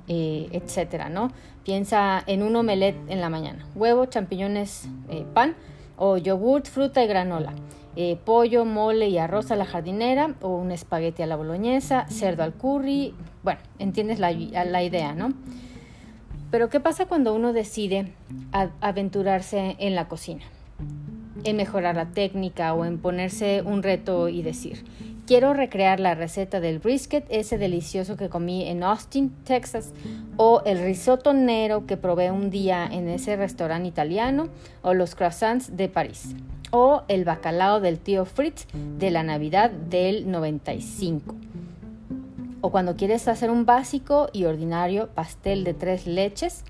[0.08, 1.32] eh, etcétera, ¿no?
[1.64, 5.56] Piensa en un omelette en la mañana, huevo, champiñones, eh, pan
[5.98, 7.54] o yogurt, fruta y granola.
[7.98, 12.44] Eh, pollo, mole y arroz a la jardinera o un espagueti a la boloñesa, cerdo
[12.44, 13.14] al curry.
[13.44, 15.34] Bueno, entiendes la, la idea, ¿no?
[16.52, 18.14] Pero ¿qué pasa cuando uno decide
[18.82, 20.44] aventurarse en la cocina?
[21.44, 24.86] En mejorar la técnica o en ponerse un reto y decir,
[25.32, 29.94] quiero recrear la receta del brisket, ese delicioso que comí en Austin, Texas,
[30.36, 34.50] o el risotto nero que probé un día en ese restaurante italiano,
[34.82, 36.36] o los croissants de París,
[36.72, 41.34] o el bacalao del tío Fritz de la Navidad del 95
[42.64, 46.64] o cuando quieres hacer un básico y ordinario pastel de tres leches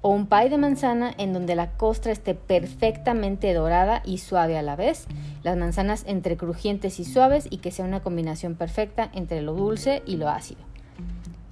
[0.00, 4.62] o un pie de manzana en donde la costra esté perfectamente dorada y suave a
[4.62, 5.06] la vez,
[5.42, 10.02] las manzanas entre crujientes y suaves y que sea una combinación perfecta entre lo dulce
[10.06, 10.60] y lo ácido.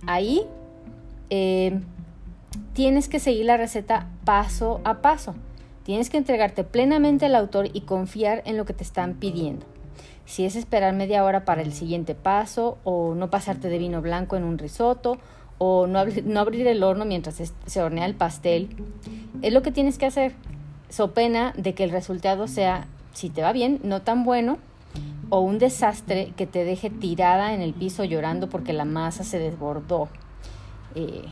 [0.07, 0.43] Ahí
[1.31, 1.81] eh,
[2.73, 5.35] tienes que seguir la receta paso a paso.
[5.83, 9.67] Tienes que entregarte plenamente al autor y confiar en lo que te están pidiendo
[10.27, 14.37] si es esperar media hora para el siguiente paso, o no pasarte de vino blanco
[14.37, 15.19] en un risotto,
[15.59, 18.69] o no, abrir el horno mientras se hornea el pastel.
[19.43, 20.33] Es lo que tienes que hacer,
[20.89, 24.59] so pena de que el resultado sea, si te va bien, no tan bueno,
[25.29, 29.39] o un desastre que te deje tirada en el piso llorando porque la masa se
[29.39, 30.09] desbordó.
[30.95, 31.25] Eh,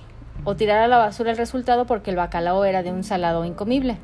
[0.45, 3.99] o tirar a la basura el resultado porque el bacalao era de un salado incomible.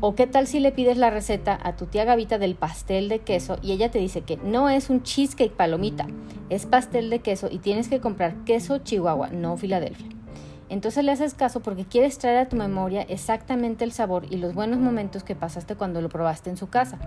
[0.00, 3.20] O qué tal si le pides la receta a tu tía Gavita del pastel de
[3.20, 6.06] queso y ella te dice que no es un cheesecake palomita,
[6.50, 10.08] es pastel de queso y tienes que comprar queso Chihuahua, no Filadelfia.
[10.68, 14.52] Entonces le haces caso porque quieres traer a tu memoria exactamente el sabor y los
[14.52, 16.98] buenos momentos que pasaste cuando lo probaste en su casa.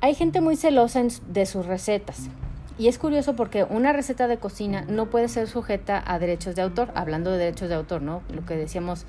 [0.00, 2.30] Hay gente muy celosa de sus recetas.
[2.78, 6.62] Y es curioso porque una receta de cocina no puede ser sujeta a derechos de
[6.62, 8.22] autor, hablando de derechos de autor, ¿no?
[8.34, 9.04] Lo que decíamos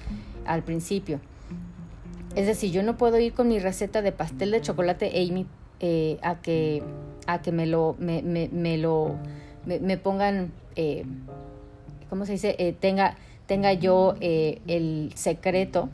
[0.46, 1.22] al principio.
[2.36, 5.46] Es decir, yo no puedo ir con mi receta de pastel de chocolate Amy
[5.80, 6.84] eh, a que
[7.28, 9.16] a que me lo me, me, lo
[9.66, 11.04] me, pongan eh,
[12.10, 12.56] ¿cómo se dice?
[12.58, 13.18] Eh, tenga
[13.48, 15.90] tenga yo el secreto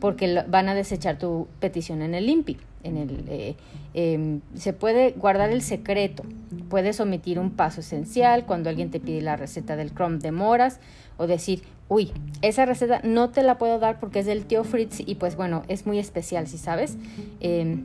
[0.00, 2.56] porque van a desechar tu petición en el INPI.
[2.82, 3.56] En el,
[3.92, 6.22] em, se puede guardar el secreto,
[6.70, 10.80] puedes omitir un paso esencial cuando alguien te pide la receta del Chrome de moras
[11.18, 15.00] o decir, uy, esa receta no te la puedo dar porque es del tío Fritz
[15.00, 16.96] y pues bueno, es muy especial, si sabes.
[17.40, 17.84] Em,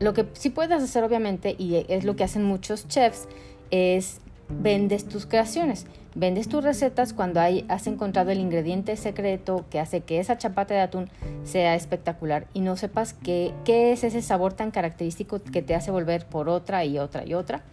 [0.00, 3.28] lo que sí puedes hacer obviamente, y es lo que hacen muchos chefs,
[3.70, 5.86] es vendes tus creaciones.
[6.18, 10.72] Vendes tus recetas cuando hay, has encontrado el ingrediente secreto que hace que esa chapata
[10.72, 11.10] de atún
[11.44, 15.90] sea espectacular y no sepas qué, qué es ese sabor tan característico que te hace
[15.90, 17.64] volver por otra y otra y otra.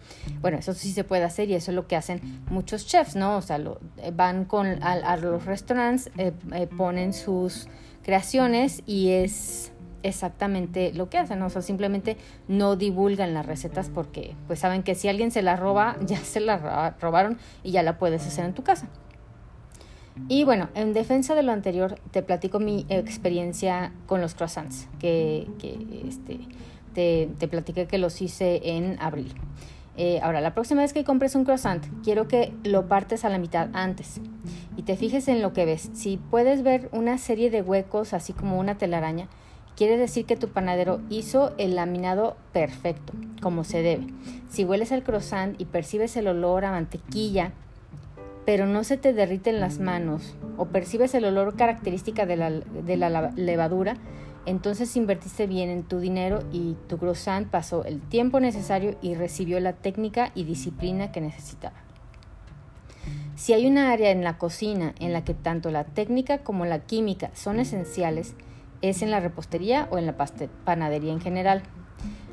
[0.42, 3.38] Bueno, eso sí se puede hacer y eso es lo que hacen muchos chefs, ¿no?
[3.38, 7.66] O sea, eh, van con, a, los restaurantes, eh, eh, ponen sus
[8.02, 9.72] creaciones y es
[10.04, 14.94] exactamente lo que hacen, o sea, simplemente no divulgan las recetas porque pues saben que
[14.94, 18.54] si alguien se la roba, ya se la robaron y ya la puedes hacer en
[18.54, 18.88] tu casa.
[20.28, 25.48] Y bueno, en defensa de lo anterior, te platico mi experiencia con los croissants, que,
[26.06, 26.38] este,
[26.92, 29.34] te, te platiqué que los hice en abril.
[29.96, 33.38] Eh, ahora, la próxima vez que compres un croissant, quiero que lo partes a la
[33.38, 34.20] mitad antes
[34.76, 35.90] y te fijes en lo que ves.
[35.94, 39.28] Si puedes ver una serie de huecos, así como una telaraña,
[39.76, 44.06] Quiere decir que tu panadero hizo el laminado perfecto, como se debe.
[44.48, 47.52] Si hueles el croissant y percibes el olor a mantequilla,
[48.46, 52.96] pero no se te derriten las manos, o percibes el olor característica de la, de
[52.96, 53.96] la levadura,
[54.46, 59.58] entonces invertiste bien en tu dinero y tu croissant pasó el tiempo necesario y recibió
[59.58, 61.76] la técnica y disciplina que necesitaba.
[63.36, 66.80] Si hay una área en la cocina en la que tanto la técnica como la
[66.80, 68.34] química son esenciales,
[68.88, 70.16] es en la repostería o en la
[70.64, 71.62] panadería en general.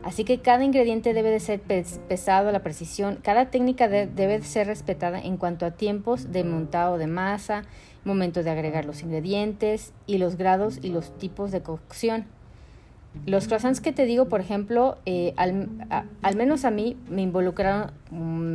[0.04, 4.44] Así que cada ingrediente debe de ser pesado a la precisión, cada técnica debe de
[4.44, 7.64] ser respetada en cuanto a tiempos de montado de masa,
[8.04, 12.26] momento de agregar los ingredientes y los grados y los tipos de cocción.
[13.26, 17.92] Los croissants que te digo, por ejemplo, eh, al, menos a mí me involucraron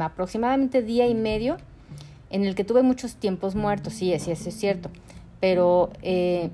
[0.03, 1.59] aproximadamente día y medio
[2.31, 4.91] en el que tuve muchos tiempos muertos, sí, sí, eso es cierto,
[5.39, 6.51] pero eh,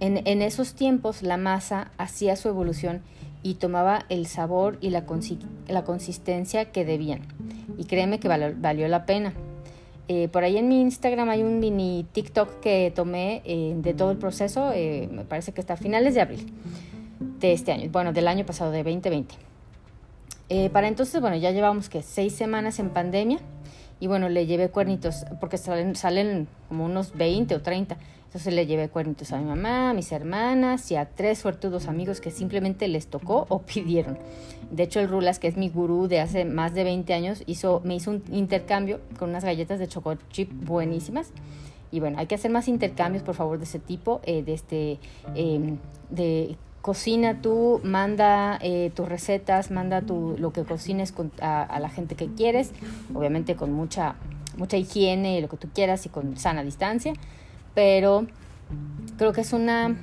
[0.00, 3.02] en, esos tiempos la masa hacía su evolución
[3.42, 7.20] y tomaba el sabor y la, consistencia que debían.
[7.78, 9.34] Y créeme que valió, la pena.
[10.08, 14.10] Eh, por ahí en mi Instagram hay un mini TikTok que tomé eh, de todo
[14.10, 16.52] el proceso, eh, me parece que está a finales de abril
[17.38, 19.34] de este año, bueno, del año pasado, de 2020.
[20.72, 23.38] para entonces, bueno, ya llevamos que seis semanas en pandemia
[24.00, 27.98] y bueno, le llevé cuernitos, porque salen, salen como unos 20 o 30.
[28.24, 32.20] Entonces le llevé cuernitos a mi mamá, a mis hermanas y a tres suertudos amigos
[32.20, 34.18] que simplemente les tocó o pidieron.
[34.70, 37.82] De hecho, el Rulas, que es mi gurú de hace más de 20 años, hizo,
[37.84, 41.32] me hizo un intercambio con unas galletas de chocolate chip buenísimas.
[41.90, 44.98] Y bueno, hay que hacer más intercambios, por favor, de ese tipo, eh, de este,
[45.34, 45.78] em,
[46.08, 51.88] de cocina tú, manda eh, tus recetas, manda tu, lo que cocines a, a, la
[51.88, 52.72] gente que quieres,
[53.14, 54.16] obviamente con mucha,
[54.56, 57.12] mucha higiene, lo que tú quieras y con sana distancia
[57.74, 58.26] pero
[59.16, 59.96] creo que es una,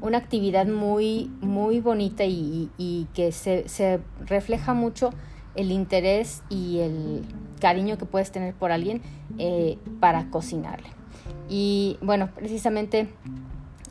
[0.00, 5.10] una actividad muy, muy bonita y, que se, refleja mucho
[5.54, 7.22] el interés y el
[7.60, 9.02] cariño que puedes tener por alguien
[9.38, 10.88] eh, para cocinarle.
[11.48, 13.08] Y bueno, precisamente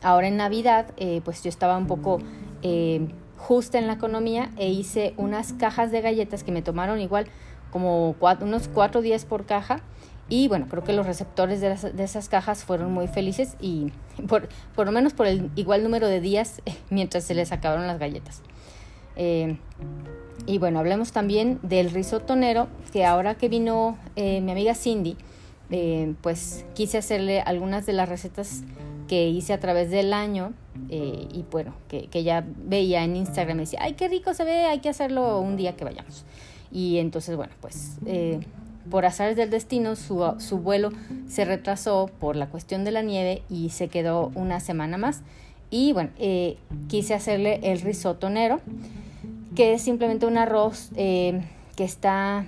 [0.02, 2.18] ahora en Navidad, eh, pues yo estaba un poco
[2.62, 7.26] eh, justa en la economía e hice unas cajas de galletas que me tomaron igual
[7.70, 9.80] como unos cuatro días por caja
[10.28, 13.92] y bueno, creo que los receptores de, esas cajas fueron muy felices y
[14.28, 17.98] por, por, lo menos por el igual número de días mientras se les acabaron las
[17.98, 18.42] galletas.
[19.16, 19.58] Eh,
[20.46, 25.16] y bueno, hablemos también del risotonero, que ahora que vino mi amiga Cindy,
[26.22, 28.62] pues quise hacerle algunas de las recetas
[29.10, 30.52] que hice a través del año
[30.88, 34.66] y bueno, que, que ella veía en Instagram y decía, ay, qué rico se ve,
[34.66, 36.24] hay que hacerlo un día que vayamos.
[36.70, 37.98] Y entonces, bueno, pues
[38.88, 40.90] por azares del destino, su, su, vuelo
[41.28, 45.22] se retrasó por la cuestión de la nieve y se quedó una semana más.
[45.70, 46.56] Y bueno, eh,
[46.86, 48.60] quise hacerle el risotto nero,
[49.56, 51.42] que es simplemente un arroz eh,
[51.74, 52.46] que está...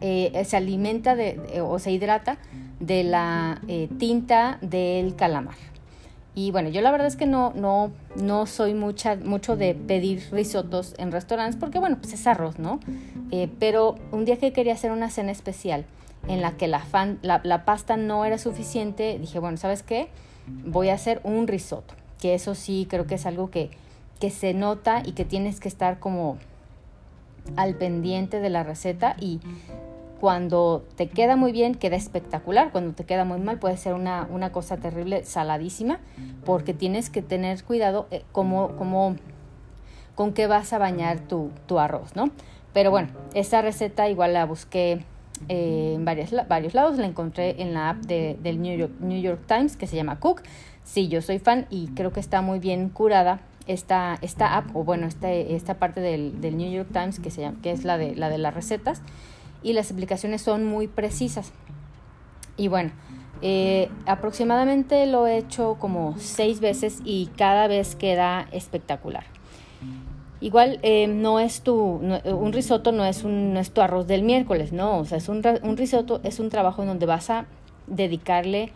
[0.00, 2.38] Eh, se alimenta de, o se hidrata
[2.80, 3.60] de la
[3.98, 5.56] tinta del calamar.
[6.38, 10.22] Y bueno, yo la verdad es que no, no, no soy mucha, mucho de pedir
[10.30, 12.78] risotos en restaurantes porque bueno, pues es arroz, ¿no?
[13.30, 15.86] Eh, pero un día que quería hacer una cena especial
[16.28, 16.84] en la que la,
[17.22, 20.08] la, pasta no era suficiente, dije, bueno, ¿sabes qué?
[20.66, 23.70] Voy a hacer un risotto, que eso sí creo que es algo que,
[24.20, 26.36] que se nota y que tienes que estar como
[27.56, 29.40] al pendiente de la receta y
[30.20, 32.72] cuando te queda muy bien, queda espectacular.
[32.72, 36.00] Cuando te queda muy mal, puede ser una, una cosa terrible, saladísima,
[36.44, 39.16] porque tienes que tener cuidado eh, como,
[40.14, 42.30] con qué vas a bañar tu, tu, arroz, ¿no?
[42.72, 45.04] Pero bueno, esta receta igual la busqué
[45.48, 46.96] eh, en varios, varios lados.
[46.98, 50.18] La encontré en la app de, del New York, New York Times que se llama
[50.18, 50.42] Cook.
[50.84, 54.84] Sí, yo soy fan y creo que está muy bien curada esta, esta app, o
[54.84, 57.98] bueno, esta, esta parte del, del New York Times que, se llama, que es la
[57.98, 59.02] de, la de las recetas
[59.62, 61.52] y las explicaciones son muy precisas.
[62.56, 62.92] Y bueno,
[63.42, 69.24] eh, aproximadamente lo he hecho como seis veces y cada vez queda espectacular.
[70.40, 74.22] Igual eh, no es tu, un risotto no es, un, no es tu arroz del
[74.22, 77.46] miércoles, no, o sea, es un, un risotto es un trabajo en donde vas a
[77.86, 78.72] dedicarle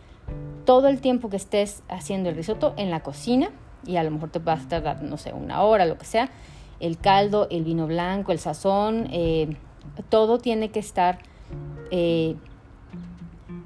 [0.64, 3.50] todo el tiempo que estés haciendo el risotto en la cocina
[3.86, 6.30] y a lo mejor te vas a tardar, no sé, una hora, lo que sea,
[6.80, 9.54] el caldo, el vino blanco, el sazón, eh,
[10.08, 11.18] todo tiene que estar
[11.90, 12.36] eh,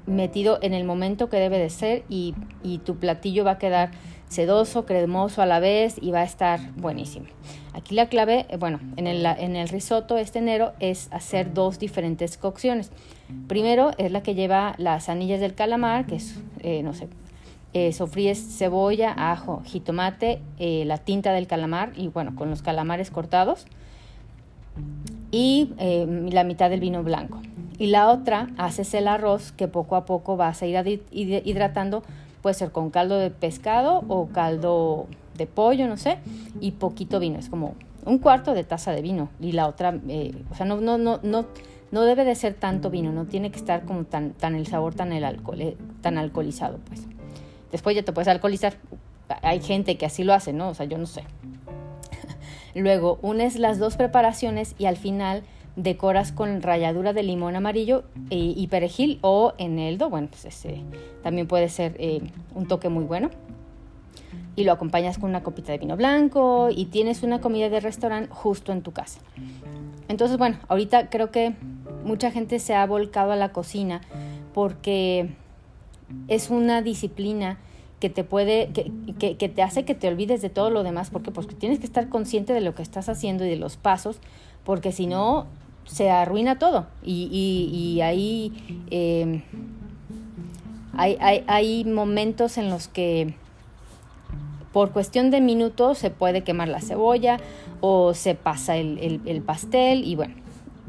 [0.05, 2.35] metido en el momento que debe de ser y,
[2.83, 3.91] tu platillo va a quedar
[4.27, 7.27] sedoso, cremoso a la vez y va a estar buenísimo.
[7.73, 11.79] Aquí la clave, eh, bueno, en el, en el risotto este enero es hacer dos
[11.79, 12.91] diferentes cocciones.
[13.47, 16.39] Primero es la que lleva las anillas del calamar, que es,
[16.83, 17.07] no sé,
[17.91, 23.65] sofríes cebolla, ajo, jitomate, la tinta del calamar y bueno, con los calamares cortados
[25.31, 27.41] y eh, la mitad del vino blanco.
[27.77, 32.03] Y la otra, haces el arroz que poco a poco vas a ir hidratando,
[32.41, 35.07] puede ser con caldo de pescado o caldo
[35.37, 36.19] de pollo, no sé,
[36.61, 39.29] y poquito vino, es como un cuarto de taza de vino.
[39.41, 41.45] Y la otra, eh, o sea, no, no, no, no,
[41.91, 44.95] no debe de ser tanto vino, no tiene que estar como tan, tan el sabor
[44.95, 47.05] tan, el alcohol, eh, tan alcoholizado, pues.
[47.75, 48.77] Después ya te puedes alcoholizar.
[49.41, 50.69] Hay gente que así lo hace, ¿no?
[50.69, 51.25] O sea, yo no sé.
[52.73, 55.43] Luego unes las dos preparaciones y al final
[55.75, 60.09] decoras con ralladura de limón amarillo y perejil o eneldo.
[60.09, 60.83] Bueno, pues ese
[61.21, 62.21] también puede ser eh,
[62.53, 63.29] un toque muy bueno.
[64.55, 68.29] Y lo acompañas con una copita de vino blanco y tienes una comida de restaurante
[68.31, 69.19] justo en tu casa.
[70.07, 71.55] Entonces, bueno, ahorita creo que
[72.05, 73.99] mucha gente se ha volcado a la cocina
[74.53, 75.31] porque
[76.29, 77.57] es una disciplina
[77.99, 81.31] que te puede, que, que, te hace que te olvides de todo lo demás, porque
[81.31, 84.17] pues tienes que estar consciente de lo que estás haciendo y de los pasos,
[84.63, 85.47] porque si no,
[85.85, 86.87] se arruina todo.
[87.03, 89.43] Y, ahí em,
[90.93, 93.35] hay, hay, momentos en los que
[94.73, 97.39] por cuestión de minutos se puede quemar la cebolla
[97.79, 100.35] o se pasa el, pastel y bueno,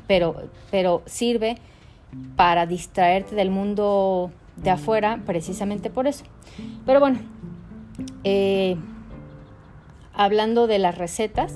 [0.09, 0.35] pero,
[0.71, 1.59] pero sirve
[2.35, 6.25] para distraerte del mundo de afuera precisamente por eso.
[6.85, 7.19] Pero bueno,
[8.25, 8.77] eh,
[10.15, 11.55] hablando de las recetas,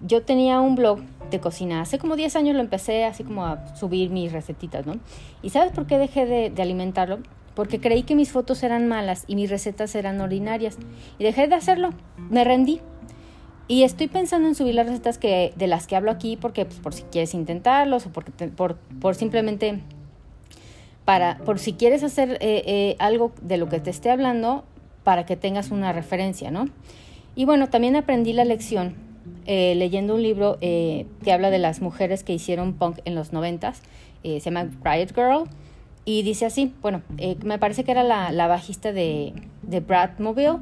[0.00, 1.00] yo tenía un blog
[1.30, 1.80] de cocina.
[1.80, 4.94] Hace como 10 años lo empecé así como a subir mis recetitas, ¿no?
[5.42, 7.18] ¿Y sabes por qué dejé de, alimentarlo?
[7.54, 10.78] Porque creí que mis fotos eran malas y mis recetas eran ordinarias.
[11.18, 11.90] Y dejé de hacerlo.
[12.30, 12.80] Me rendí.
[13.66, 16.78] Y estoy pensando en subir las recetas que, de las que hablo aquí porque pues,
[16.78, 19.82] por si quieres intentarlos o porque por, por simplemente
[21.08, 24.64] para, por si quieres hacer eh, eh, algo de lo que te esté hablando,
[25.04, 26.68] para que tengas una referencia, ¿no?
[27.34, 28.94] Y bueno, también aprendí la lección
[29.46, 33.80] eh, leyendo un libro que habla de las mujeres que hicieron punk en los noventas,
[34.22, 35.44] se llama Riot Girl,
[36.04, 37.00] y dice así, bueno,
[37.42, 39.32] me parece que era la, la bajista de,
[39.62, 40.58] de Brad Mobile,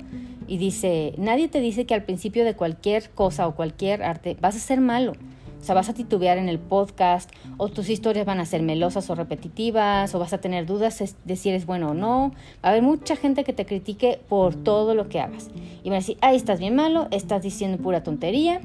[0.46, 4.54] y dice, nadie te dice que al principio de cualquier cosa o cualquier arte vas
[4.54, 5.14] a ser malo
[5.60, 9.08] o sea, vas a titubear en el podcast, o tus historias van a ser melosas
[9.10, 12.32] o repetitivas, o vas a tener dudas de si eres bueno o no.
[12.64, 15.48] Va a haber mucha gente que te critique por todo lo que hagas.
[15.82, 18.60] Y van a decir, ay, estás bien malo, estás diciendo pura tontería.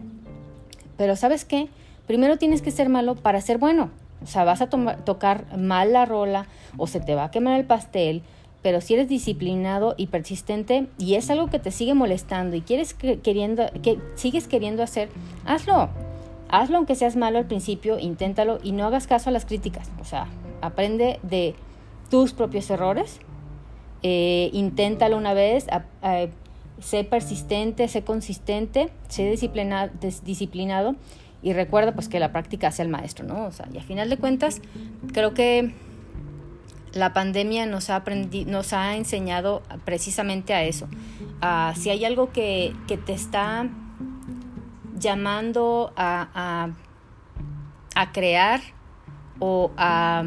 [0.97, 1.69] Pero ¿sabes qué?
[2.05, 3.89] Primero tienes que ser malo para ser bueno.
[4.23, 6.45] O sea, vas a tocar mal la rola
[6.77, 8.21] o se te va a quemar el pastel,
[8.61, 12.93] pero si eres disciplinado y persistente y es algo que te sigue molestando y quieres
[12.93, 15.09] queriendo que sigues queriendo hacer,
[15.45, 15.89] hazlo.
[16.51, 19.89] Hazlo aunque seas malo al principio, inténtalo y no hagas caso a las críticas.
[20.01, 20.27] O sea,
[20.61, 21.55] aprende de
[22.09, 23.19] tus propios errores,
[24.03, 25.67] eh, inténtalo una vez,
[26.79, 29.91] sé persistente, sé consistente, sé disciplinado,
[30.23, 30.95] disciplinado
[31.41, 33.45] y recuerda pues que la práctica hace el maestro, ¿no?
[33.45, 34.61] O sea, y a final de cuentas,
[35.13, 35.73] creo que
[36.93, 38.03] la pandemia nos ha,
[38.47, 40.87] nos ha enseñado precisamente a eso.
[41.75, 43.69] si hay algo que, que te está
[45.01, 46.69] llamando a,
[47.95, 48.61] a, crear
[49.39, 50.23] o a,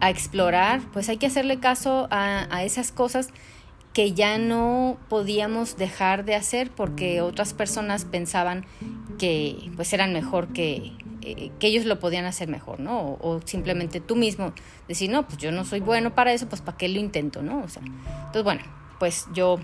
[0.00, 3.28] a, explorar, pues hay que hacerle caso a, a, esas cosas
[3.92, 8.64] que ya no podíamos dejar de hacer porque otras personas pensaban
[9.18, 13.00] que pues eran mejor que, eh, que ellos lo podían hacer mejor, ¿no?
[13.00, 14.52] O, o, simplemente tú mismo
[14.86, 17.60] decir, no, pues yo no soy bueno para eso, pues para qué lo intento, ¿no?
[17.60, 18.62] O sea, entonces bueno,
[18.98, 19.58] pues yo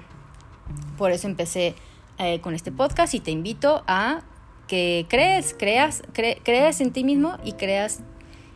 [0.97, 1.75] por eso empecé
[2.19, 4.23] eh, con este podcast y te invito a
[4.69, 8.03] que crees, creas, creas en ti mismo y creas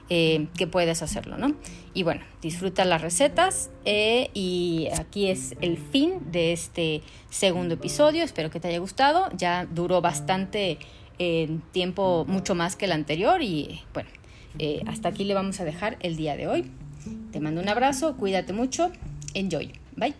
[0.08, 1.54] eh, que puedes hacerlo, ¿no?
[1.92, 8.22] Y bueno, disfruta las recetas eh, y aquí es el fin de este segundo episodio.
[8.22, 9.28] Espero que te haya gustado.
[9.36, 10.78] Ya duró bastante
[11.72, 14.08] tiempo, mucho más que el anterior y bueno,
[14.86, 16.70] hasta aquí le vamos a dejar el día de hoy.
[17.32, 18.92] Te mando un abrazo, cuídate mucho,
[19.34, 20.14] enjoy, bye.